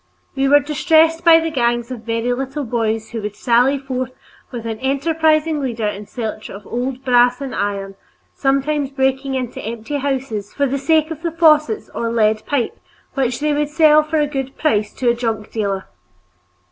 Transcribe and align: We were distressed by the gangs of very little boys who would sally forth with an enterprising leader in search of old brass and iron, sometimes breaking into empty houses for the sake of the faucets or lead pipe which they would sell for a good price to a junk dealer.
We 0.35 0.47
were 0.49 0.59
distressed 0.59 1.23
by 1.23 1.39
the 1.39 1.51
gangs 1.51 1.91
of 1.91 2.05
very 2.05 2.33
little 2.33 2.63
boys 2.63 3.11
who 3.11 3.21
would 3.21 3.35
sally 3.35 3.77
forth 3.77 4.13
with 4.49 4.65
an 4.65 4.79
enterprising 4.79 5.59
leader 5.61 5.85
in 5.85 6.07
search 6.07 6.49
of 6.49 6.65
old 6.65 7.05
brass 7.05 7.39
and 7.39 7.53
iron, 7.53 7.93
sometimes 8.33 8.89
breaking 8.89 9.35
into 9.35 9.61
empty 9.61 9.97
houses 9.97 10.55
for 10.55 10.65
the 10.65 10.79
sake 10.79 11.11
of 11.11 11.21
the 11.21 11.31
faucets 11.31 11.87
or 11.93 12.11
lead 12.11 12.43
pipe 12.47 12.79
which 13.13 13.41
they 13.41 13.53
would 13.53 13.69
sell 13.69 14.01
for 14.01 14.17
a 14.19 14.25
good 14.25 14.57
price 14.57 14.91
to 14.93 15.07
a 15.07 15.13
junk 15.13 15.51
dealer. 15.51 15.85